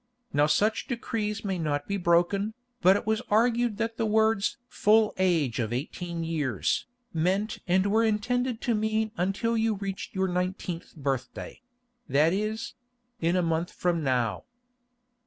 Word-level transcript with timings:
Now 0.33 0.47
such 0.47 0.87
decrees 0.87 1.45
may 1.45 1.59
not 1.59 1.87
be 1.87 1.95
broken, 1.95 2.55
but 2.81 2.95
it 2.95 3.05
was 3.05 3.21
argued 3.29 3.77
that 3.77 3.97
the 3.97 4.05
words 4.07 4.57
'full 4.67 5.13
age 5.19 5.59
of 5.59 5.71
eighteen 5.71 6.23
years,' 6.23 6.87
meant 7.13 7.59
and 7.67 7.85
were 7.85 8.03
intended 8.03 8.61
to 8.61 8.73
mean 8.73 9.11
until 9.15 9.55
you 9.55 9.75
reached 9.75 10.15
your 10.15 10.27
nineteenth 10.27 10.95
birthday; 10.95 11.61
that 12.09 12.33
is—in 12.33 13.35
a 13.35 13.43
month 13.43 13.71
from 13.71 14.03
now." 14.03 14.45